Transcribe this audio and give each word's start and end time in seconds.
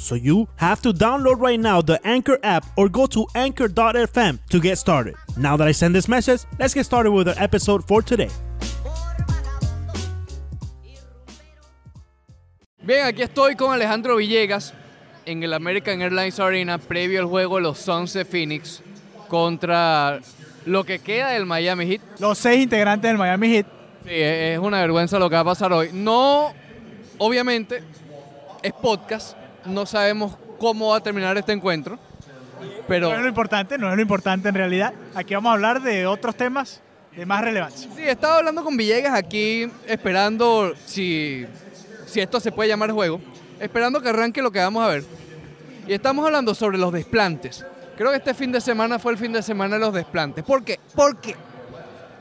So 0.00 0.14
you 0.14 0.48
have 0.56 0.80
to 0.82 0.92
download 0.92 1.40
right 1.40 1.60
now 1.60 1.82
the 1.82 2.00
Anchor 2.06 2.38
app 2.42 2.64
or 2.76 2.88
go 2.88 3.06
to 3.08 3.26
anchor.fm 3.34 4.38
to 4.48 4.60
get 4.60 4.78
started. 4.78 5.14
Now 5.36 5.58
that 5.58 5.68
I 5.68 5.72
send 5.72 5.94
this 5.94 6.08
message, 6.08 6.40
let's 6.58 6.72
get 6.72 6.86
started 6.86 7.10
with 7.12 7.28
our 7.28 7.34
episode 7.36 7.86
for 7.86 8.02
today. 8.02 8.30
Bien, 12.82 13.06
aquí 13.06 13.22
estoy 13.22 13.56
con 13.56 13.72
Alejandro 13.72 14.16
Villegas 14.16 14.72
en 15.26 15.42
el 15.42 15.52
American 15.52 16.00
Airlines 16.00 16.40
Arena 16.40 16.78
previo 16.78 17.20
al 17.20 17.26
juego 17.26 17.56
de 17.56 17.62
los 17.62 17.78
Suns 17.78 18.14
de 18.14 18.24
Phoenix 18.24 18.82
contra 19.28 20.20
lo 20.64 20.84
que 20.84 20.98
queda 20.98 21.28
del 21.32 21.44
Miami 21.44 21.86
Heat. 21.86 22.00
Los 22.18 22.38
seis 22.38 22.62
integrantes 22.62 23.08
del 23.08 23.18
Miami 23.18 23.48
Heat. 23.48 23.66
Sí, 24.04 24.14
es 24.14 24.58
una 24.58 24.80
vergüenza 24.80 25.18
lo 25.18 25.28
que 25.28 25.36
va 25.36 25.42
a 25.42 25.44
pasar 25.44 25.74
hoy. 25.74 25.90
No, 25.92 26.54
obviamente, 27.18 27.82
es 28.62 28.72
podcast, 28.72 29.36
no 29.64 29.86
sabemos 29.86 30.36
cómo 30.58 30.90
va 30.90 30.96
a 30.96 31.02
terminar 31.02 31.36
este 31.38 31.52
encuentro, 31.52 31.98
pero 32.86 33.10
No 33.10 33.16
es 33.16 33.22
lo 33.22 33.28
importante, 33.28 33.78
no 33.78 33.88
es 33.90 33.96
lo 33.96 34.02
importante 34.02 34.48
en 34.48 34.54
realidad. 34.54 34.92
Aquí 35.14 35.34
vamos 35.34 35.50
a 35.50 35.54
hablar 35.54 35.82
de 35.82 36.06
otros 36.06 36.34
temas 36.36 36.80
de 37.16 37.24
más 37.26 37.42
relevancia. 37.42 37.90
sí, 37.94 38.02
estaba 38.02 38.38
hablando 38.38 38.62
con 38.62 38.76
Villegas 38.76 39.14
aquí 39.14 39.70
esperando 39.86 40.74
si, 40.86 41.46
si 42.06 42.20
esto 42.20 42.40
se 42.40 42.52
puede 42.52 42.68
llamar 42.68 42.90
juego, 42.90 43.20
esperando 43.58 44.00
que 44.00 44.08
arranque 44.08 44.42
lo 44.42 44.50
que 44.50 44.58
vamos 44.58 44.84
a 44.84 44.88
ver. 44.88 45.04
Y 45.86 45.92
estamos 45.92 46.24
hablando 46.24 46.54
sobre 46.54 46.78
los 46.78 46.92
desplantes. 46.92 47.64
Creo 47.96 48.10
que 48.10 48.18
este 48.18 48.34
fin 48.34 48.52
de 48.52 48.60
semana 48.60 48.98
fue 48.98 49.12
el 49.12 49.18
fin 49.18 49.32
de 49.32 49.42
semana 49.42 49.74
de 49.74 49.80
los 49.80 49.92
desplantes. 49.92 50.44
¿Por 50.44 50.64
qué? 50.64 50.78
Porque 50.94 51.34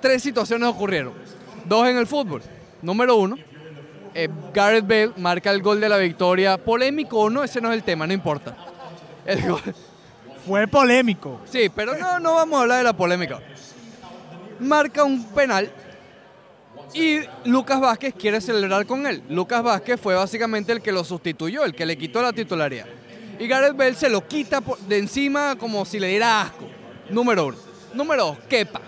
tres 0.02 0.24
situaciones 0.24 0.68
ocurrieron. 0.68 1.14
Dos 1.66 1.88
en 1.88 1.98
el 1.98 2.08
fútbol. 2.08 2.42
Número 2.82 3.16
uno, 3.16 3.38
eh, 4.14 4.30
Gareth 4.54 4.88
Bale 4.88 5.12
marca 5.18 5.52
el 5.52 5.62
gol 5.62 5.80
de 5.80 5.90
la 5.90 5.98
victoria. 5.98 6.58
Polémico 6.58 7.20
o 7.20 7.30
no, 7.30 7.44
ese 7.44 7.62
no 7.62 7.70
es 7.72 7.76
el 7.76 7.84
tema, 7.84 8.06
no 8.08 8.14
importa. 8.14 8.56
El 9.26 9.42
gol- 9.50 9.62
Fue 10.46 10.68
polémico. 10.68 11.42
Sí, 11.46 11.70
pero 11.74 11.96
no, 11.98 12.20
no 12.20 12.34
vamos 12.36 12.58
a 12.58 12.62
hablar 12.64 12.78
de 12.80 12.84
la 12.86 12.94
polémica. 12.94 13.40
Marca 14.60 15.04
un 15.04 15.24
penal 15.32 15.72
y 16.94 17.20
Lucas 17.46 17.80
Vázquez 17.80 18.14
quiere 18.18 18.42
celebrar 18.42 18.86
con 18.86 19.06
él. 19.06 19.22
Lucas 19.30 19.62
Vázquez 19.64 20.00
fue 20.02 20.16
básicamente 20.16 20.72
el 20.72 20.82
que 20.82 20.92
lo 20.92 21.04
sustituyó, 21.04 21.64
el 21.64 21.76
que 21.76 21.86
le 21.86 21.98
quitó 21.98 22.22
la 22.22 22.34
titularidad. 22.34 22.86
Y 23.40 23.48
Gareth 23.48 23.78
Bale 23.78 23.94
se 23.94 24.10
lo 24.10 24.28
quita 24.28 24.62
de 24.88 24.98
encima 24.98 25.56
como 25.58 25.86
si 25.86 26.00
le 26.00 26.08
diera 26.08 26.42
asco. 26.42 26.66
Número 27.10 27.48
uno. 27.48 27.58
Número 27.94 28.26
dos, 28.26 28.38
Kepa. 28.50 28.82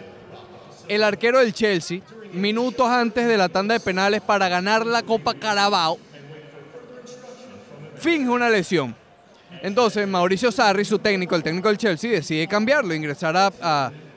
El 0.92 1.04
arquero 1.06 1.40
del 1.40 1.54
Chelsea, 1.54 2.02
minutos 2.34 2.86
antes 2.86 3.26
de 3.26 3.38
la 3.38 3.48
tanda 3.48 3.74
de 3.74 3.80
penales 3.80 4.20
para 4.20 4.50
ganar 4.50 4.86
la 4.86 5.02
Copa 5.04 5.34
Carabao, 5.34 5.98
finge 7.96 8.28
una 8.30 8.50
lesión. 8.50 8.94
Entonces 9.62 10.06
Mauricio 10.06 10.52
Sarri, 10.52 10.84
su 10.84 11.00
técnico, 11.00 11.34
el 11.34 11.44
técnico 11.44 11.70
del 11.70 11.78
Chelsea, 11.78 12.12
decide 12.12 12.46
cambiarlo, 12.46 12.94
ingresar 12.94 13.38
a, 13.38 13.52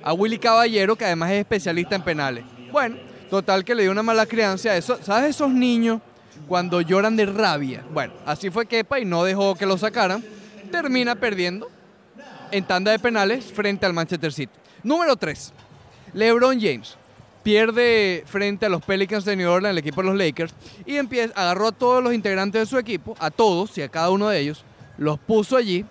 a- 0.02 0.12
Willy 0.14 0.36
Caballero, 0.38 0.96
que 0.96 1.04
además 1.04 1.30
es 1.30 1.38
especialista 1.42 1.94
en 1.94 2.02
penales. 2.02 2.44
Bueno, 2.72 2.96
total 3.30 3.64
que 3.64 3.76
le 3.76 3.82
dio 3.82 3.92
una 3.92 4.02
mala 4.02 4.26
crianza 4.26 4.76
eso. 4.76 4.98
¿Sabes 5.00 5.30
esos 5.30 5.50
niños 5.52 6.00
cuando 6.48 6.80
lloran 6.80 7.14
de 7.14 7.26
rabia? 7.26 7.84
Bueno, 7.92 8.14
así 8.26 8.50
fue 8.50 8.66
Kepa 8.66 8.98
y 8.98 9.04
no 9.04 9.22
dejó 9.22 9.54
que 9.54 9.64
lo 9.64 9.78
sacaran. 9.78 10.24
Termina 10.72 11.14
perdiendo 11.14 11.70
en 12.50 12.64
tanda 12.64 12.90
de 12.90 12.98
penales 12.98 13.44
frente 13.44 13.86
al 13.86 13.92
Manchester 13.92 14.32
City. 14.32 14.52
Número 14.82 15.14
3. 15.14 15.52
LeBron 16.14 16.60
James 16.60 16.96
pierde 17.42 18.24
frente 18.26 18.66
a 18.66 18.68
los 18.68 18.82
Pelicans 18.82 19.24
de 19.24 19.36
New 19.36 19.50
Orleans, 19.50 19.72
el 19.72 19.78
equipo 19.78 20.00
de 20.00 20.08
los 20.08 20.16
Lakers, 20.16 20.54
y 20.86 20.96
empieza, 20.96 21.34
agarró 21.34 21.68
a 21.68 21.72
todos 21.72 22.02
los 22.02 22.14
integrantes 22.14 22.62
de 22.62 22.66
su 22.66 22.78
equipo, 22.78 23.14
a 23.20 23.30
todos 23.30 23.76
y 23.76 23.82
a 23.82 23.88
cada 23.88 24.10
uno 24.10 24.28
de 24.28 24.40
ellos, 24.40 24.64
los 24.96 25.18
puso 25.18 25.56
allí, 25.56 25.84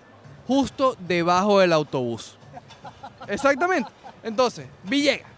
justo 0.46 0.96
debajo 0.98 1.60
del 1.60 1.72
autobús. 1.72 2.36
Exactamente. 3.28 3.90
Entonces, 4.22 4.66
Villegas, 4.82 5.28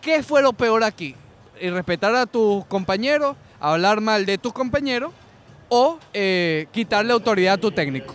¿qué 0.00 0.22
fue 0.22 0.42
lo 0.42 0.52
peor 0.52 0.84
aquí? 0.84 1.16
¿Y 1.60 1.68
respetar 1.70 2.14
a 2.14 2.26
tus 2.26 2.64
compañeros, 2.66 3.36
hablar 3.58 4.00
mal 4.00 4.24
de 4.24 4.38
tus 4.38 4.52
compañeros 4.52 5.12
o 5.68 5.98
eh, 6.14 6.66
quitarle 6.72 7.12
autoridad 7.12 7.54
a 7.54 7.58
tu 7.58 7.70
técnico? 7.70 8.14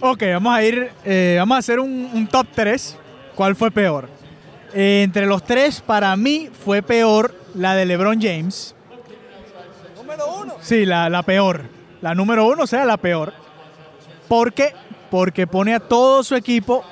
Ok, 0.00 0.22
vamos 0.32 0.52
a 0.52 0.62
ir, 0.62 0.90
eh, 1.04 1.36
vamos 1.38 1.56
a 1.56 1.58
hacer 1.58 1.80
un, 1.80 2.10
un 2.12 2.26
top 2.26 2.46
3. 2.54 2.96
¿Cuál 3.34 3.54
fue 3.54 3.70
peor? 3.70 4.17
Eh, 4.74 5.02
entre 5.02 5.26
los 5.26 5.42
tres, 5.44 5.80
para 5.80 6.14
mí 6.16 6.50
fue 6.64 6.82
peor 6.82 7.34
la 7.54 7.74
de 7.74 7.86
LeBron 7.86 8.20
James. 8.20 8.74
Número 9.96 10.24
uno. 10.42 10.54
Sí, 10.60 10.84
la, 10.84 11.08
la 11.08 11.22
peor. 11.22 11.62
La 12.00 12.14
número 12.14 12.46
uno, 12.46 12.64
o 12.64 12.66
sea, 12.66 12.84
la 12.84 12.96
peor. 12.96 13.32
¿Por 14.28 14.52
qué? 14.52 14.72
Porque 15.10 15.46
pone 15.46 15.74
a 15.74 15.80
todo 15.80 16.22
su 16.22 16.34
equipo. 16.34 16.84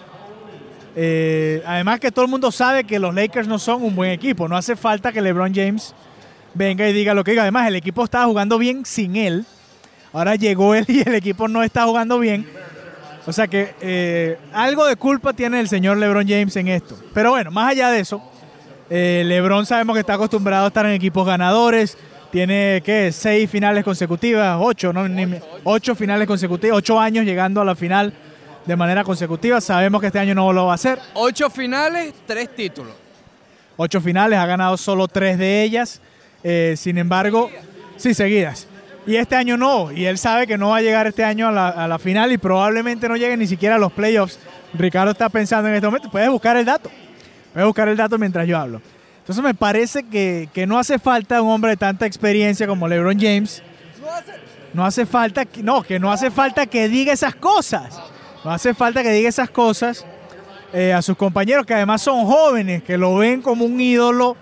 eh, 0.97 1.63
además 1.67 2.01
que 2.01 2.11
todo 2.11 2.25
el 2.25 2.31
mundo 2.31 2.51
sabe 2.51 2.85
que 2.85 2.99
los 2.99 3.15
Lakers 3.15 3.47
no 3.47 3.59
son 3.59 3.83
un 3.83 3.95
buen 3.95 4.11
equipo. 4.11 4.49
No 4.49 4.57
hace 4.57 4.75
falta 4.77 5.13
que 5.13 5.21
LeBron 5.21 5.55
James 5.55 5.95
venga 6.55 6.89
y 6.89 6.93
diga 6.95 7.13
lo 7.13 7.23
que 7.25 7.33
diga. 7.33 7.43
Además, 7.43 7.69
el 7.69 7.77
equipo 7.77 8.03
estaba 8.05 8.25
jugando 8.25 8.57
bien 8.59 8.87
sin 8.87 9.17
él. 9.17 9.45
Ahora 10.13 10.35
llegó 10.37 10.75
él 10.75 10.87
y 10.89 11.07
el 11.07 11.15
equipo 11.15 11.47
no 11.47 11.63
está 11.63 11.85
jugando 11.85 12.19
bien. 12.19 12.49
O 13.27 13.33
sea 13.33 13.49
que 13.49 13.75
eh, 13.81 14.39
algo 14.53 14.87
de 14.87 14.97
culpa 14.97 15.33
tiene 15.33 15.59
el 15.59 15.69
señor 15.69 15.97
LeBron 15.97 16.27
James 16.27 16.55
en 16.57 16.69
esto. 16.69 16.97
Pero 17.13 17.31
bueno, 17.31 17.51
más 17.51 17.73
allá 17.73 17.91
de 17.91 18.01
eso, 18.01 18.23
eh, 18.89 19.25
LeBron 19.27 19.67
sabemos 19.67 19.95
que 19.95 20.01
está 20.01 20.15
acostumbrado 20.15 20.65
a 20.65 20.69
estar 20.69 20.87
en 20.87 20.93
equipos 20.93 21.27
ganadores. 21.27 21.99
Tiene, 22.31 22.83
¿qué? 22.85 23.11
Seis 23.13 23.51
finales 23.51 23.83
consecutivas, 23.83 24.59
ocho, 24.61 24.93
¿no? 24.93 25.07
Ocho 25.65 25.95
finales 25.95 26.27
consecutivas, 26.27 26.79
ocho 26.79 27.01
años 27.01 27.25
llegando 27.25 27.61
a 27.61 27.65
la 27.65 27.75
final 27.75 28.13
de 28.65 28.77
manera 28.77 29.03
consecutiva. 29.03 29.61
Sabemos 29.61 30.01
que 30.01 30.09
este 30.09 30.19
año 30.19 30.35
no 30.35 30.53
lo 30.53 30.67
va 30.67 30.73
a 30.73 30.75
hacer. 30.75 30.99
Ocho 31.15 31.51
finales, 31.51 32.15
tres 32.27 32.55
títulos. 32.55 32.95
Ocho 33.77 34.01
finales, 34.01 34.39
ha 34.39 34.47
ganado 34.47 34.77
solo 34.77 35.09
tres 35.09 35.39
de 35.39 35.63
ellas. 35.63 36.01
Eh, 36.43 36.75
sin 36.77 36.99
embargo, 36.99 37.51
sí, 37.97 38.15
seguidas. 38.15 38.69
Y 39.07 39.17
este 39.17 39.37
año 39.37 39.57
no. 39.57 39.93
Y 39.93 40.05
él 40.07 40.19
sabe 40.19 40.47
que 40.47 40.59
no 40.59 40.71
va 40.71 40.79
a 40.79 40.83
llegar 40.83 41.07
este 41.07 41.25
año 41.25 41.49
a 41.49 41.53
la, 41.53 41.69
a 41.69 41.87
la 41.89 41.99
final 41.99 42.33
y 42.33 42.39
probablemente 42.39 43.09
no 43.09 43.17
llegue 43.17 43.37
ni 43.37 43.47
siquiera 43.47 43.77
a 43.77 43.79
los 43.79 43.93
playoffs. 43.93 44.39
Ricardo 44.75 45.13
está 45.13 45.29
pensando 45.29 45.69
en 45.69 45.75
este 45.77 45.87
momento. 45.87 46.11
Puedes 46.11 46.29
buscar 46.29 46.57
el 46.57 46.65
dato. 46.65 46.91
Puedes 47.53 47.67
buscar 47.67 47.89
el 47.89 47.97
dato 47.97 48.19
mientras 48.19 48.47
yo 48.49 48.59
hablo. 48.59 48.81
Entonces 49.19 49.43
me 49.45 49.55
parece 49.55 50.03
que, 50.05 50.49
que 50.53 50.67
no 50.67 50.79
hace 50.79 50.99
falta 50.99 51.41
un 51.43 51.51
hombre 51.51 51.71
de 51.73 51.77
tanta 51.77 52.07
experiencia 52.07 52.67
como 52.67 52.87
LeBron 52.89 53.19
James. 53.19 53.63
No 54.75 54.85
hace 54.85 55.07
falta, 55.07 55.45
que- 55.47 55.63
no, 55.63 55.83
que 55.83 55.99
no 55.99 56.13
hace 56.13 56.31
falta 56.31 56.67
que 56.67 56.89
diga 56.89 57.13
esas 57.13 57.35
cosas. 57.35 57.99
No 58.45 58.53
hace 58.53 58.75
falta 58.75 59.03
que 59.03 59.11
diga 59.11 59.29
esas 59.29 59.51
cosas 59.51 60.05
eh, 60.73 60.93
a 60.93 61.01
sus 61.03 61.17
compañeros 61.17 61.65
que 61.65 61.75
además 61.75 62.03
son 62.03 62.25
jóvenes, 62.27 62.83
que 62.83 62.99
lo 62.99 63.17
ven 63.17 63.41
como 63.41 63.65
un 63.65 63.81
ídolo, 63.81 64.37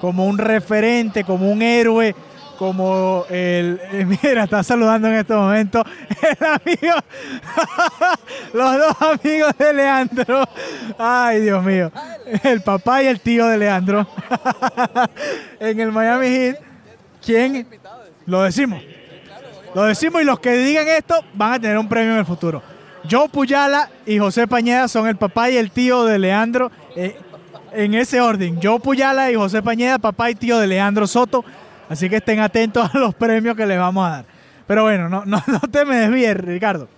como 0.00 0.26
un 0.26 0.38
referente, 0.38 1.24
como 1.24 1.50
un 1.50 1.60
héroe, 1.60 2.14
como 2.60 3.24
el... 3.30 3.80
eh, 3.90 4.04
mira, 4.22 4.44
está 4.44 4.62
saludando 4.62 5.08
en 5.08 5.14
este 5.14 5.32
momento 5.32 5.82
el 6.20 6.46
amigo, 6.46 6.94
los 8.52 8.76
dos 8.76 8.96
amigos 9.00 9.54
de 9.58 9.72
Leandro. 9.72 10.44
Ay, 10.98 11.40
Dios 11.40 11.64
mío. 11.64 11.90
El 12.44 12.60
papá 12.60 13.02
y 13.02 13.06
el 13.06 13.18
tío 13.18 13.46
de 13.46 13.56
Leandro. 13.56 14.06
en 15.58 15.80
el 15.80 15.90
Miami 15.90 16.26
Heat. 16.26 16.56
¿Quién? 17.24 17.66
Lo 18.26 18.42
decimos. 18.42 18.82
Lo 19.74 19.84
decimos 19.84 20.20
y 20.20 20.26
los 20.26 20.38
que 20.38 20.52
digan 20.58 20.86
esto 20.86 21.14
van 21.32 21.54
a 21.54 21.60
tener 21.60 21.78
un 21.78 21.88
premio 21.88 22.12
en 22.12 22.18
el 22.18 22.26
futuro. 22.26 22.62
Joe 23.10 23.30
Puyala 23.30 23.88
y 24.04 24.18
José 24.18 24.46
Pañeda 24.46 24.86
son 24.86 25.08
el 25.08 25.16
papá 25.16 25.48
y 25.48 25.56
el 25.56 25.70
tío 25.70 26.04
de 26.04 26.18
Leandro. 26.18 26.70
eh, 26.94 27.16
en 27.72 27.94
ese 27.94 28.20
orden. 28.20 28.58
Joe 28.62 28.80
Puyala 28.80 29.30
y 29.30 29.34
José 29.34 29.62
Pañeda, 29.62 29.98
papá 29.98 30.30
y 30.30 30.34
tío 30.34 30.58
de 30.58 30.66
Leandro 30.66 31.06
Soto. 31.06 31.44
Así 31.90 32.08
que 32.08 32.18
estén 32.18 32.38
atentos 32.38 32.88
a 32.94 32.98
los 32.98 33.16
premios 33.16 33.56
que 33.56 33.66
les 33.66 33.76
vamos 33.76 34.06
a 34.06 34.10
dar. 34.10 34.24
Pero 34.68 34.84
bueno, 34.84 35.08
no, 35.08 35.42
te 35.72 35.84
me 35.84 35.96
desvíes, 35.96 36.36
Ricardo. 36.36 36.88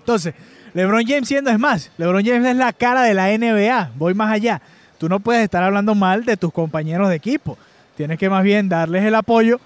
Entonces, 0.00 0.34
LeBron 0.74 1.06
James 1.06 1.26
siendo 1.26 1.50
es 1.50 1.58
más, 1.58 1.90
LeBron 1.96 2.22
James 2.22 2.46
es 2.46 2.56
la 2.56 2.74
cara 2.74 3.00
de 3.00 3.14
la 3.14 3.28
NBA. 3.28 3.92
Voy 3.96 4.12
más 4.12 4.30
allá. 4.30 4.60
Tú 4.98 5.08
no 5.08 5.20
puedes 5.20 5.42
estar 5.42 5.62
hablando 5.62 5.94
mal 5.94 6.26
de 6.26 6.36
tus 6.36 6.52
compañeros 6.52 7.08
de 7.08 7.14
equipo. 7.16 7.56
Tienes 7.96 8.18
que 8.18 8.28
más 8.28 8.44
bien 8.44 8.68
darles 8.68 9.04
el 9.04 9.14
apoyo. 9.14 9.58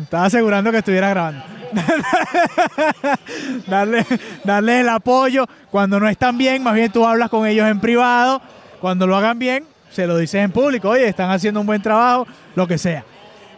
Estaba 0.00 0.24
asegurando 0.24 0.70
que 0.70 0.78
estuviera 0.78 1.10
grabando. 1.10 1.44
darle, 3.66 4.06
darle 4.42 4.80
el 4.80 4.88
apoyo. 4.88 5.46
Cuando 5.70 6.00
no 6.00 6.08
están 6.08 6.38
bien, 6.38 6.62
más 6.62 6.74
bien 6.74 6.90
tú 6.90 7.06
hablas 7.06 7.28
con 7.28 7.46
ellos 7.46 7.68
en 7.68 7.80
privado. 7.80 8.40
Cuando 8.80 9.06
lo 9.06 9.14
hagan 9.16 9.38
bien, 9.38 9.66
se 9.90 10.06
lo 10.06 10.16
dices 10.16 10.42
en 10.42 10.50
público. 10.50 10.88
Oye, 10.88 11.06
están 11.06 11.30
haciendo 11.30 11.60
un 11.60 11.66
buen 11.66 11.82
trabajo, 11.82 12.26
lo 12.54 12.66
que 12.66 12.78
sea. 12.78 13.04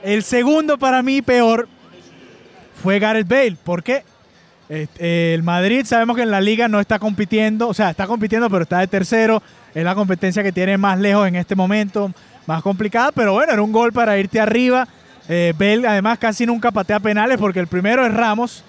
El 0.02 0.22
segundo 0.22 0.78
para 0.78 1.02
mí 1.02 1.22
peor 1.22 1.68
fue 2.82 2.98
Gareth 2.98 3.28
Bale. 3.28 3.56
¿Por 3.62 3.82
qué? 3.82 4.04
Este, 4.68 5.34
el 5.34 5.42
Madrid 5.42 5.84
sabemos 5.84 6.16
que 6.16 6.22
en 6.22 6.30
la 6.30 6.40
liga 6.40 6.68
no 6.68 6.78
está 6.78 6.98
compitiendo, 6.98 7.68
o 7.68 7.74
sea, 7.74 7.90
está 7.90 8.06
compitiendo, 8.06 8.48
pero 8.50 8.62
está 8.62 8.78
de 8.78 8.86
tercero. 8.86 9.42
Es 9.74 9.84
la 9.84 9.94
competencia 9.94 10.42
que 10.42 10.52
tiene 10.52 10.78
más 10.78 10.98
lejos 10.98 11.26
en 11.26 11.36
este 11.36 11.54
momento, 11.54 12.12
más 12.46 12.62
complicada, 12.62 13.12
pero 13.12 13.32
bueno, 13.32 13.52
era 13.52 13.62
un 13.62 13.72
gol 13.72 13.92
para 13.92 14.18
irte 14.18 14.40
arriba. 14.40 14.86
Eh, 15.28 15.52
Bale 15.58 15.86
además 15.86 16.18
casi 16.18 16.46
nunca 16.46 16.70
patea 16.70 17.00
penales 17.00 17.38
porque 17.38 17.60
el 17.60 17.66
primero 17.66 18.06
es 18.06 18.14
Ramos, 18.14 18.64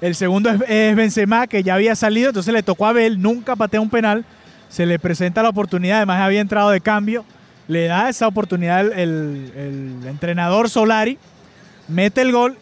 el 0.00 0.14
segundo 0.14 0.50
es, 0.50 0.96
Benzema 0.96 1.46
que 1.46 1.62
ya 1.62 1.74
había 1.74 1.94
salido, 1.94 2.30
entonces 2.30 2.52
le 2.52 2.62
tocó 2.62 2.86
a 2.86 2.94
Bale, 2.94 3.16
nunca 3.16 3.56
patea 3.56 3.80
un 3.80 3.90
penal, 3.90 4.24
se 4.70 4.86
le 4.86 4.98
presenta 4.98 5.42
la 5.42 5.50
oportunidad, 5.50 5.98
además 5.98 6.22
había 6.22 6.40
entrado 6.40 6.70
de 6.70 6.80
cambio, 6.80 7.26
le 7.68 7.86
da 7.86 8.08
esa 8.08 8.26
oportunidad 8.26 8.80
el, 8.98 10.02
entrenador 10.06 10.68
Solari, 10.68 11.18
mete 11.88 12.22
el 12.22 12.32
gol 12.32 12.56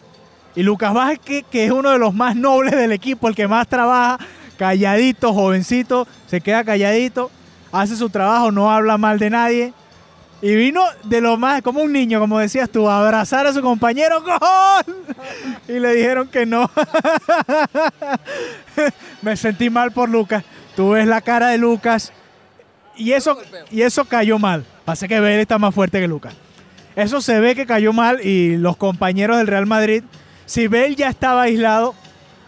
y 0.55 0.63
Lucas 0.63 0.93
Vázquez, 0.93 1.19
que, 1.19 1.43
que, 1.43 1.65
es 1.65 1.71
uno 1.71 1.91
de 1.91 1.99
los 1.99 2.13
más 2.13 2.35
nobles 2.35 2.75
del 2.75 2.91
equipo, 2.91 3.27
el 3.27 3.35
que 3.35 3.47
más 3.47 3.67
trabaja, 3.67 4.19
calladito, 4.57 5.33
jovencito, 5.33 6.07
se 6.27 6.41
queda 6.41 6.63
calladito, 6.63 7.31
hace 7.71 7.95
su 7.95 8.09
trabajo, 8.09 8.51
no 8.51 8.71
habla 8.71 8.97
mal 8.97 9.17
de 9.19 9.29
nadie. 9.29 9.73
Y 10.43 10.55
vino 10.55 10.83
de 11.03 11.21
lo 11.21 11.37
más, 11.37 11.61
como 11.61 11.81
un 11.81 11.93
niño, 11.93 12.19
como 12.19 12.39
decías 12.39 12.67
tú, 12.67 12.89
a 12.89 12.99
abrazar 12.99 13.45
a 13.45 13.53
su 13.53 13.61
compañero, 13.61 14.23
¡Gol! 14.23 14.95
Y 15.67 15.73
le 15.73 15.93
dijeron 15.93 16.27
que 16.27 16.47
no. 16.47 16.69
Me 19.21 19.37
sentí 19.37 19.69
mal 19.69 19.91
por 19.91 20.09
Lucas. 20.09 20.43
Tú 20.75 20.91
ves 20.91 21.05
la 21.05 21.21
cara 21.21 21.49
de 21.49 21.59
Lucas. 21.59 22.11
Y 22.95 23.13
eso, 23.13 23.37
y 23.71 23.81
eso 23.81 24.05
cayó 24.05 24.37
mal. 24.39 24.65
Pasa 24.85 25.07
que 25.07 25.19
Bale 25.19 25.41
está 25.41 25.57
más 25.57 25.73
fuerte 25.73 25.99
que 25.99 26.07
Lucas. 26.07 26.33
Eso 26.95 27.21
se 27.21 27.39
ve 27.39 27.55
que 27.55 27.65
cayó 27.65 27.93
mal 27.93 28.19
y 28.25 28.57
los 28.57 28.75
compañeros 28.77 29.37
del 29.37 29.47
Real 29.47 29.65
Madrid 29.65 30.03
si 30.51 30.67
Bell 30.67 30.97
ya 30.97 31.07
estaba 31.07 31.43
aislado, 31.43 31.95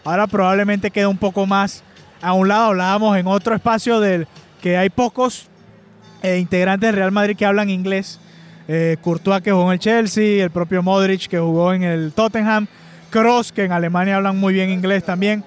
ahora 0.04 0.26
probablemente 0.26 0.90
queda 0.90 1.08
un 1.08 1.16
poco 1.16 1.46
más 1.46 1.82
a 2.20 2.34
un 2.34 2.48
lado. 2.48 2.66
Hablábamos 2.66 3.16
en 3.16 3.26
otro 3.26 3.54
espacio 3.54 3.98
del 3.98 4.28
que 4.60 4.76
hay 4.76 4.90
pocos 4.90 5.48
eh, 6.22 6.36
integrantes 6.36 6.88
del 6.88 6.96
Real 6.96 7.12
Madrid 7.12 7.34
que 7.34 7.46
hablan 7.46 7.70
inglés. 7.70 8.20
Eh, 8.68 8.98
Courtois 9.00 9.40
que 9.40 9.52
jugó 9.52 9.68
en 9.68 9.72
el 9.72 9.78
Chelsea, 9.78 10.44
el 10.44 10.50
propio 10.50 10.82
Modric 10.82 11.28
que 11.28 11.38
jugó 11.38 11.72
en 11.72 11.82
el 11.82 12.12
Tottenham, 12.12 12.66
Cross 13.08 13.52
que 13.52 13.64
en 13.64 13.72
Alemania 13.72 14.16
hablan 14.16 14.38
muy 14.38 14.52
bien 14.52 14.68
inglés 14.68 15.02
también, 15.02 15.42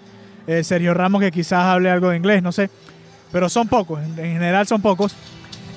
eh, 0.48 0.64
Sergio 0.64 0.96
Ramos 0.96 1.22
que 1.22 1.32
quizás 1.32 1.64
hable 1.64 1.92
algo 1.92 2.10
de 2.10 2.18
inglés, 2.18 2.42
no 2.42 2.52
sé, 2.52 2.72
pero 3.32 3.50
son 3.50 3.68
pocos, 3.68 4.00
en 4.02 4.16
general 4.16 4.68
son 4.68 4.82
pocos. 4.82 5.14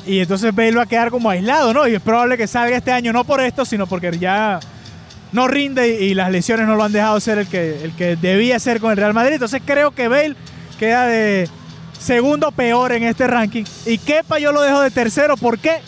Y 0.07 0.21
entonces 0.21 0.55
Bale 0.55 0.73
va 0.73 0.83
a 0.83 0.87
quedar 0.87 1.11
como 1.11 1.29
aislado, 1.31 1.75
¿no? 1.75 1.87
Y 1.87 1.95
es 1.95 2.03
probable 2.03 2.39
que 2.39 2.47
salga 2.47 2.77
este 2.77 2.91
año, 2.91 3.13
no 3.13 3.25
por 3.25 3.41
esto, 3.41 3.65
sino 3.65 3.87
porque 3.87 4.17
ya 4.19 4.59
no 5.33 5.47
rinde 5.47 6.03
y 6.05 6.15
las 6.15 6.31
lesiones 6.31 6.67
no 6.67 6.75
lo 6.75 6.85
han 6.85 6.93
dejado 6.93 7.21
ser 7.21 7.39
el 7.39 7.47
que, 7.47 7.85
el 7.85 7.93
que 7.95 8.17
debía 8.17 8.59
ser 8.59 8.81
con 8.81 8.91
el 8.91 8.97
Real 8.97 9.15
Madrid. 9.15 9.35
Entonces 9.35 9.63
creo 9.65 9.93
que 9.93 10.09
Bale 10.09 10.37
queda 10.79 11.07
de 11.07 11.49
segundo 11.99 12.51
peor 12.51 12.93
en 12.93 13.05
este 13.05 13.27
ranking. 13.27 13.65
Y 13.87 13.99
Kepa 13.99 14.39
yo 14.39 14.53
lo 14.53 14.63
dejo 14.63 14.81
de 14.81 14.91
tercero. 14.91 15.37
¿Por 15.37 15.59
qué? 15.59 15.79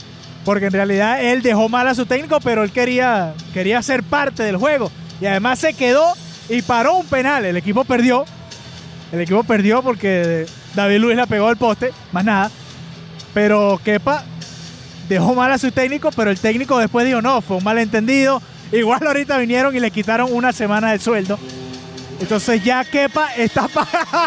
Porque 0.45 0.67
en 0.67 0.73
realidad 0.73 1.23
él 1.23 1.43
dejó 1.43 1.69
mal 1.69 1.89
a 1.89 1.95
su 1.95 2.07
técnico, 2.07 2.39
pero 2.41 2.63
él 2.63 2.71
quería, 2.71 3.35
quería 3.55 3.83
ser 3.83 4.03
parte 4.03 4.43
del 4.43 4.57
juego. 4.57 4.91
Y 5.21 5.27
además 5.27 5.59
se 5.59 5.75
quedó 5.75 6.13
y 6.49 6.63
paró 6.63 6.97
un 6.97 7.07
penal. 7.07 7.45
El 7.45 7.57
equipo 7.57 7.85
perdió. 7.85 8.25
El 9.11 9.21
equipo 9.21 9.45
perdió 9.45 9.83
porque 9.83 10.47
David 10.75 10.99
Luis 10.99 11.17
la 11.17 11.27
pegó 11.27 11.49
al 11.49 11.57
poste, 11.57 11.93
más 12.13 12.25
nada. 12.25 12.51
Pero 13.35 13.81
Kepa 13.85 14.25
dejó 15.09 15.35
mal 15.35 15.53
a 15.53 15.59
su 15.59 15.71
técnico, 15.73 16.11
pero 16.15 16.31
el 16.31 16.39
técnico 16.39 16.79
después 16.79 17.07
dijo, 17.07 17.23
no, 17.23 17.41
fue 17.41 17.57
un 17.57 17.65
malentendido 17.65 18.43
Igual 18.73 19.07
ahorita 19.07 19.37
vinieron 19.37 19.77
y 19.77 19.81
le 19.81 19.91
quitaron 19.91 20.33
una 20.33 20.51
semana 20.53 20.93
de 20.93 20.99
sueldo. 20.99 21.39
Entonces 22.19 22.65
ya 22.65 22.85
Kepa 22.85 23.35
está 23.37 23.69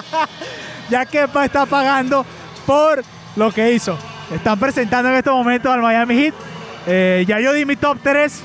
ya 0.90 1.06
Kepa 1.06 1.46
está 1.46 1.66
pagando 1.66 2.24
por 2.68 3.04
lo 3.36 3.52
que 3.52 3.74
hizo. 3.74 3.98
Están 4.32 4.60
presentando 4.60 5.10
en 5.10 5.16
estos 5.16 5.34
momentos 5.34 5.72
al 5.72 5.82
Miami 5.82 6.16
Heat. 6.16 6.34
Eh, 6.86 7.26
ya 7.28 7.40
yo 7.40 7.54
di 7.54 7.66
mi 7.66 7.76
top 7.76 7.98
3. 8.04 8.44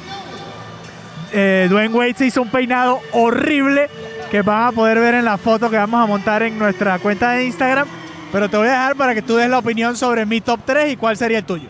Eh, 1.33 1.67
Dwayne 1.69 1.95
Wade 1.95 2.15
se 2.15 2.27
hizo 2.27 2.41
un 2.41 2.49
peinado 2.49 3.01
horrible 3.13 3.91
que 4.31 4.43
van 4.43 4.69
a 4.69 4.73
poder 4.73 5.01
ver 5.01 5.15
en 5.15 5.25
la 5.25 5.37
foto 5.37 5.69
que 5.69 5.77
vamos 5.77 6.01
a 6.01 6.07
montar 6.07 6.43
en 6.43 6.57
nuestra 6.57 6.99
cuenta 7.01 7.33
de 7.33 7.45
Instagram. 7.45 7.89
Pero 8.31 8.49
te 8.49 8.57
voy 8.57 8.69
a 8.69 8.73
dejar 8.73 8.97
para 8.97 9.15
que 9.15 9.23
tú 9.23 9.35
des 9.37 9.51
la 9.51 9.59
opinión 9.59 9.97
sobre 9.97 10.25
mi 10.25 10.41
top 10.41 10.61
3 10.65 10.93
y 10.93 10.97
cuál 10.97 11.17
sería 11.17 11.39
el 11.39 11.45
tuyo. 11.45 11.69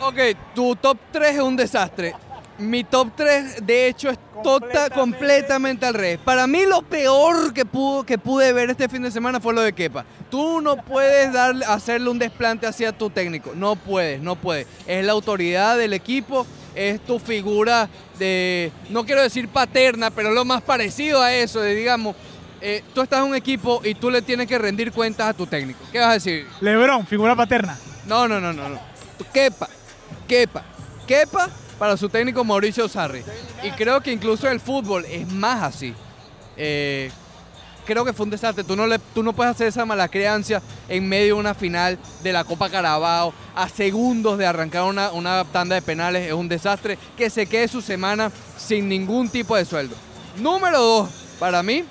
Ok, 0.00 0.18
tu 0.54 0.76
top 0.76 0.96
3 1.10 1.34
es 1.34 1.40
un 1.40 1.56
desastre. 1.56 2.14
Mi 2.58 2.84
top 2.84 3.08
3, 3.16 3.66
de 3.66 3.88
hecho, 3.88 4.08
es 4.08 4.18
tota, 4.42 4.88
completamente, 4.88 5.84
al 5.84 5.94
revés. 5.94 6.18
Para 6.24 6.46
mí, 6.46 6.64
lo 6.64 6.82
peor 6.82 7.52
que, 7.52 7.64
pudo, 7.64 8.04
que 8.04 8.18
pude 8.18 8.52
ver 8.52 8.70
este 8.70 8.88
fin 8.88 9.02
de 9.02 9.10
semana 9.10 9.40
fue 9.40 9.52
lo 9.52 9.60
de 9.60 9.72
Kepa. 9.72 10.04
Tú 10.30 10.60
no 10.60 10.76
puedes 10.76 11.32
darle, 11.32 11.66
hacerle 11.66 12.08
un 12.08 12.18
desplante 12.18 12.66
hacia 12.66 12.92
tu 12.92 13.10
técnico. 13.10 13.52
No 13.54 13.74
puedes, 13.74 14.22
no 14.22 14.36
puedes. 14.36 14.66
Es 14.86 15.04
la 15.04 15.12
autoridad 15.12 15.76
del 15.76 15.92
equipo, 15.92 16.46
es 16.76 17.00
tu 17.04 17.18
figura 17.18 17.88
de, 18.18 18.70
no 18.90 19.04
quiero 19.04 19.22
decir 19.22 19.48
paterna, 19.48 20.10
pero 20.10 20.30
lo 20.30 20.44
más 20.44 20.62
parecido 20.62 21.22
a 21.22 21.32
eso, 21.32 21.60
de 21.60 21.74
digamos, 21.74 22.14
eh, 22.60 22.82
tú 22.94 23.00
estás 23.00 23.20
en 23.20 23.30
un 23.30 23.34
equipo 23.34 23.80
y 23.82 23.94
tú 23.94 24.10
le 24.10 24.22
tienes 24.22 24.46
que 24.46 24.58
rendir 24.58 24.92
cuentas 24.92 25.28
a 25.28 25.34
tu 25.34 25.46
técnico. 25.46 25.80
¿Qué 25.90 25.98
vas 25.98 26.08
a 26.08 26.12
decir? 26.12 26.46
Lebron, 26.60 27.06
figura 27.06 27.34
paterna. 27.34 27.78
No, 28.06 28.28
no, 28.28 28.40
no, 28.40 28.52
no. 28.52 28.68
no. 28.68 28.78
Kepa, 29.32 29.68
Kepa, 30.28 30.64
Kepa 31.06 31.50
para 31.78 31.96
su 31.96 32.08
técnico 32.08 32.44
Mauricio 32.44 32.88
Sarri. 32.88 33.22
Y 33.62 33.70
creo 33.72 34.00
que 34.00 34.12
incluso 34.12 34.48
el 34.48 34.60
fútbol 34.60 35.04
es 35.06 35.30
más 35.32 35.62
así. 35.62 35.94
Eh, 36.56 37.10
creo 37.86 38.04
que 38.04 38.12
fue 38.12 38.24
un 38.24 38.30
desastre. 38.30 38.64
Tú 38.64 38.76
no, 38.76 38.84
tú 39.14 39.22
no 39.22 39.32
puedes 39.32 39.52
hacer 39.52 39.68
esa 39.68 39.86
mala 39.86 40.08
crianza 40.08 40.60
en 40.88 41.08
medio 41.08 41.36
de 41.36 41.40
una 41.40 41.54
final 41.54 41.98
de 42.22 42.32
la 42.32 42.44
Copa 42.44 42.68
Carabao, 42.68 43.32
a 43.54 43.68
segundos 43.68 44.36
de 44.36 44.46
arrancar 44.46 44.82
una, 44.82 45.12
una 45.12 45.44
tanda 45.44 45.74
de 45.76 45.82
penales. 45.82 46.26
Es 46.26 46.34
un 46.34 46.48
desastre 46.48 46.98
que 47.16 47.30
se 47.30 47.46
quede 47.46 47.68
su 47.68 47.80
semana 47.80 48.30
sin 48.58 48.88
ningún 48.88 49.30
tipo 49.30 49.56
de 49.56 49.64
sueldo. 49.64 49.96
Número 50.36 50.78
dos, 50.78 51.10
para 51.38 51.62
mí, 51.62 51.84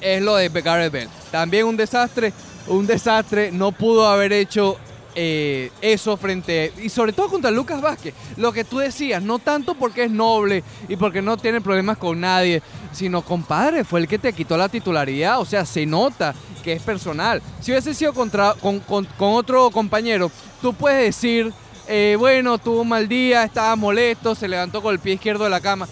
es 0.00 0.20
lo 0.20 0.36
de 0.36 0.48
Gareth 0.48 0.92
Bell. 0.92 1.08
También 1.30 1.64
un 1.64 1.76
desastre, 1.76 2.32
un 2.66 2.86
desastre. 2.86 3.50
No 3.50 3.72
pudo 3.72 4.06
haber 4.06 4.32
hecho 4.32 4.76
eh, 5.14 5.70
eso 5.80 6.16
frente, 6.16 6.72
y 6.82 6.88
sobre 6.88 7.12
todo 7.12 7.28
contra 7.28 7.50
Lucas 7.50 7.80
Vázquez, 7.80 8.14
lo 8.36 8.52
que 8.52 8.64
tú 8.64 8.78
decías, 8.78 9.22
no 9.22 9.38
tanto 9.38 9.74
porque 9.74 10.04
es 10.04 10.10
noble 10.10 10.64
y 10.88 10.96
porque 10.96 11.22
no 11.22 11.36
tiene 11.36 11.60
problemas 11.60 11.98
con 11.98 12.20
nadie, 12.20 12.62
sino 12.92 13.22
compadre, 13.22 13.84
fue 13.84 14.00
el 14.00 14.08
que 14.08 14.18
te 14.18 14.32
quitó 14.32 14.56
la 14.56 14.68
titularidad, 14.68 15.40
o 15.40 15.44
sea, 15.44 15.64
se 15.64 15.86
nota 15.86 16.34
que 16.62 16.72
es 16.72 16.82
personal. 16.82 17.42
Si 17.60 17.70
hubiese 17.70 17.94
sido 17.94 18.12
contra, 18.12 18.54
con, 18.54 19.06
otro 19.18 19.70
compañero, 19.70 20.30
tú 20.60 20.74
puedes 20.74 21.04
decir, 21.04 21.52
eh, 21.86 22.16
bueno, 22.18 22.58
tuvo 22.58 22.82
un 22.82 22.88
mal 22.88 23.08
día, 23.08 23.44
estaba 23.44 23.76
molesto, 23.76 24.34
se 24.34 24.48
levantó 24.48 24.82
con 24.82 24.92
el 24.92 24.98
pie 24.98 25.14
izquierdo 25.14 25.44
de 25.44 25.50
la 25.50 25.60
cama 25.60 25.86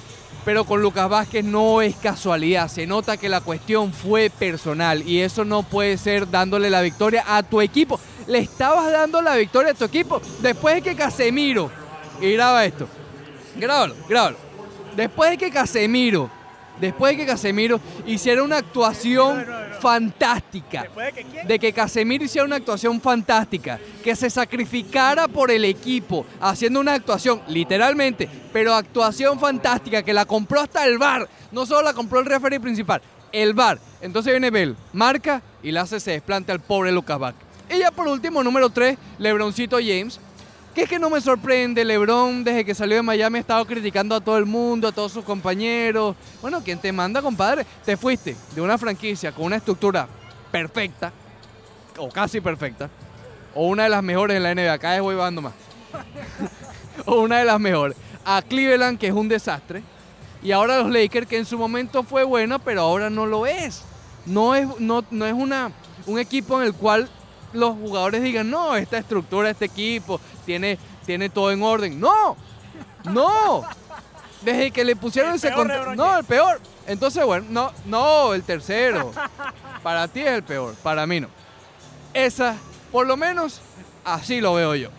pero 0.45 0.65
con 0.65 0.83
Lucas 0.83 1.09
Vázquez 1.09 1.45
no 1.45 1.83
es 1.83 1.95
casualidad. 1.97 2.69
Se 2.69 2.87
nota 2.87 3.17
que 3.17 3.29
la 3.29 3.41
cuestión 3.41 3.93
fue 3.93 4.31
personal 4.31 5.07
y 5.07 5.21
eso 5.21 5.45
no 5.45 5.63
puede 5.63 5.97
ser 5.99 6.31
dándole 6.31 6.71
la 6.71 6.81
victoria 6.81 7.25
a 7.27 7.43
tu 7.43 7.61
equipo. 7.61 8.01
Le 8.27 8.39
estabas 8.39 8.91
dando 8.91 9.21
la 9.21 9.37
victoria 9.37 9.73
a 9.73 9.75
tu 9.75 9.85
equipo 9.85 10.21
después 10.41 10.77
de 10.77 10.83
que 10.83 10.97
Casemiro, 10.97 11.71
y 12.21 12.33
graba 12.33 12.65
esto, 12.65 12.89
grábalo, 13.57 13.95
grábalo. 14.09 14.37
Después 14.97 15.31
de 15.31 15.39
que 15.39 15.51
Casemiro 15.51 16.31
después 16.81 17.13
de 17.13 17.19
que 17.19 17.27
Casemiro 17.27 17.81
hiciera 18.07 18.43
una 18.43 18.59
actuación 18.59 19.47
fantástica, 19.81 20.87
de 21.45 21.59
que 21.59 21.73
Casemiro 21.73 22.25
hiciera 22.25 22.45
una 22.45 22.57
actuación 22.57 23.01
fantástica, 23.01 23.79
que 24.03 24.17
se 24.17 24.31
sacrificara 24.31 25.29
por 25.29 25.51
el 25.51 25.65
equipo, 25.65 26.27
haciendo 26.41 26.81
una 26.81 26.95
actuación, 26.95 27.41
literalmente, 27.49 28.29
pero 28.53 28.75
actuación 28.75 29.39
fantástica, 29.39 30.03
que 30.03 30.13
la 30.13 30.25
compró 30.25 30.61
hasta 30.61 30.85
el 30.85 30.99
bar, 30.99 31.29
no 31.53 31.67
solo 31.67 31.83
la 31.83 31.95
compró 31.95 32.21
el 32.21 32.27
referee 32.27 32.61
principal, 32.61 33.01
el 33.31 33.55
bar. 33.55 33.79
Entonces 34.01 34.33
viene 34.33 34.51
Bell, 34.51 34.77
marca 34.93 35.41
y 35.63 35.71
la 35.71 35.83
hace 35.83 36.01
se 36.01 36.13
desplante 36.13 36.53
al 36.53 36.61
pobre 36.61 36.91
Lucas 36.91 37.19
Bach. 37.19 37.35
Y 37.73 37.79
ya 37.79 37.91
por 37.91 38.07
último, 38.07 38.45
número 38.45 38.69
3, 38.69 38.99
Lebroncito 39.19 39.79
James, 39.79 40.21
que 40.75 40.83
es 40.83 40.89
que 40.91 40.99
no 40.99 41.09
me 41.09 41.23
sorprende, 41.23 41.87
LeBron 41.87 42.45
desde 42.45 42.67
que 42.67 42.75
salió 42.75 42.97
de 42.97 43.03
Miami 43.03 43.39
ha 43.39 43.41
estado 43.41 43.65
criticando 43.65 44.15
a 44.15 44.21
todo 44.21 44.37
el 44.37 44.45
mundo, 44.45 44.89
a 44.89 44.93
todos 44.93 45.11
sus 45.11 45.25
compañeros. 45.25 46.15
Bueno, 46.43 46.61
¿quién 46.63 46.79
te 46.79 46.93
manda, 46.93 47.23
compadre? 47.23 47.65
Te 47.83 47.97
fuiste 47.97 48.37
de 48.55 48.61
una 48.61 48.77
franquicia 48.77 49.33
con 49.33 49.47
una 49.47 49.57
estructura 49.57 50.07
perfecta, 50.51 51.15
o 51.97 52.11
casi 52.11 52.43
perfecta, 52.43 52.91
o 53.55 53.67
una 53.69 53.85
de 53.85 53.89
las 53.89 54.03
mejores 54.03 54.37
en 54.37 54.43
la 54.43 54.55
NBA, 54.55 54.77
vez 54.77 55.01
voy 55.01 55.15
bajando 55.15 55.41
más, 55.41 55.55
o 57.07 57.23
una 57.23 57.39
de 57.39 57.47
las 57.47 57.59
mejores, 57.59 57.97
a 58.23 58.43
Cleveland, 58.43 58.99
que 58.99 59.07
es 59.07 59.15
un 59.15 59.29
desastre, 59.29 59.83
Y 60.43 60.53
ahora 60.53 60.77
los 60.81 60.91
Lakers, 60.91 61.27
que 61.27 61.39
en 61.39 61.47
su 61.47 61.57
momento 61.57 62.03
fue 62.03 62.23
bueno, 62.25 62.59
pero 62.59 62.83
ahora 62.83 63.09
no 63.09 63.25
lo 63.25 63.47
es. 63.47 63.83
No 64.27 64.55
es, 64.55 64.69
no, 64.79 65.05
no 65.11 65.25
es 65.27 65.33
una, 65.33 65.73
un 66.07 66.19
equipo 66.19 66.61
en 66.61 66.67
el 66.67 66.75
cual 66.75 67.09
los 67.53 67.77
jugadores 67.77 68.23
digan, 68.23 68.51
no, 68.51 68.77
esta 68.77 68.99
estructura, 68.99 69.51
este 69.51 69.67
equipo, 69.67 70.21
tiene, 70.45 70.79
tiene 71.07 71.29
todo 71.29 71.51
en 71.51 71.63
orden. 71.63 72.01
No, 72.01 72.37
no. 73.05 73.65
Desde 74.43 74.71
que 74.71 74.85
le 74.85 74.97
pusieron 74.97 75.31
El 75.33 75.37
ese 75.37 75.53
contrato. 75.53 75.95
No, 75.95 76.19
el 76.19 76.25
peor. 76.25 76.61
Entonces, 76.87 77.25
bueno, 77.25 77.47
no, 77.51 77.73
no, 77.87 78.35
el 78.35 78.43
tercero. 78.43 79.13
Para 79.83 80.09
ti 80.09 80.21
es 80.21 80.29
el 80.29 80.43
peor, 80.43 80.75
para 80.83 81.07
mí 81.07 81.21
no. 81.21 81.29
Esa, 82.15 82.57
por 82.91 83.07
lo 83.07 83.17
menos, 83.17 83.61
así 84.05 84.41
lo 84.41 84.55
veo 84.55 84.75
yo. 84.75 84.91